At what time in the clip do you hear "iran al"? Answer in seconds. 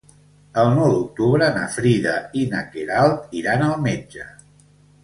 3.45-3.79